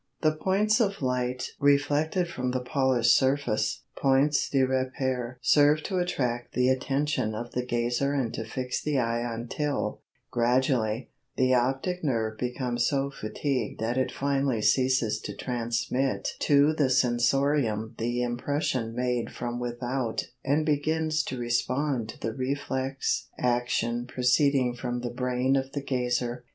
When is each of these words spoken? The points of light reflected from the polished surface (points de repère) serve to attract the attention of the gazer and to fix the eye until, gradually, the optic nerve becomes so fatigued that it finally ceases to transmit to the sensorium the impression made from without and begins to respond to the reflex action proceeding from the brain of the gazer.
The 0.21 0.31
points 0.31 0.79
of 0.81 1.03
light 1.03 1.49
reflected 1.59 2.27
from 2.27 2.49
the 2.49 2.59
polished 2.59 3.15
surface 3.15 3.83
(points 3.95 4.49
de 4.49 4.61
repère) 4.65 5.35
serve 5.43 5.83
to 5.83 5.99
attract 5.99 6.53
the 6.53 6.69
attention 6.69 7.35
of 7.35 7.51
the 7.51 7.63
gazer 7.63 8.11
and 8.11 8.33
to 8.33 8.43
fix 8.43 8.81
the 8.81 8.97
eye 8.97 9.19
until, 9.19 10.01
gradually, 10.31 11.11
the 11.37 11.53
optic 11.53 12.03
nerve 12.03 12.39
becomes 12.39 12.87
so 12.87 13.11
fatigued 13.11 13.79
that 13.79 13.95
it 13.95 14.11
finally 14.11 14.63
ceases 14.63 15.19
to 15.21 15.35
transmit 15.35 16.29
to 16.39 16.73
the 16.73 16.89
sensorium 16.89 17.93
the 17.99 18.23
impression 18.23 18.95
made 18.95 19.31
from 19.31 19.59
without 19.59 20.23
and 20.43 20.65
begins 20.65 21.21
to 21.25 21.37
respond 21.37 22.09
to 22.09 22.19
the 22.19 22.33
reflex 22.33 23.27
action 23.37 24.07
proceeding 24.07 24.73
from 24.73 25.01
the 25.01 25.11
brain 25.11 25.55
of 25.55 25.73
the 25.73 25.83
gazer. 25.83 26.43